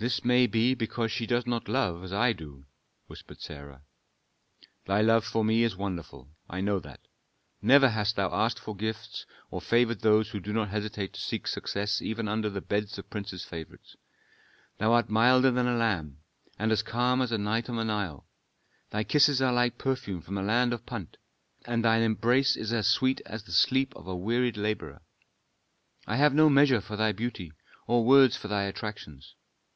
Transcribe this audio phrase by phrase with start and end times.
[0.00, 2.66] "This may be because she does not love as I do,"
[3.08, 3.82] whispered Sarah.
[4.86, 7.00] "Thy love for me is wonderful, I know that.
[7.60, 11.48] Never hast thou asked for gifts, or favored those who do not hesitate to seek
[11.48, 13.96] success even under the beds of princes' favorites.
[14.78, 16.18] Thou art milder than a lamb,
[16.60, 18.24] and as calm as a night on the Nile.
[18.90, 21.16] Thy kisses are like perfume from the land of Punt,
[21.64, 25.00] and thy embrace as sweet as the sleep of a wearied laborer.
[26.06, 27.50] I have no measure for thy beauty,
[27.88, 29.34] or words for thy attractions.